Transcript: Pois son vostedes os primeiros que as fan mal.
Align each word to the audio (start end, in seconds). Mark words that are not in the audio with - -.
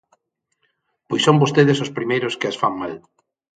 Pois 1.07 1.25
son 1.27 1.41
vostedes 1.43 1.81
os 1.85 1.93
primeiros 1.97 2.37
que 2.39 2.47
as 2.51 2.59
fan 2.61 2.73
mal. 2.81 2.93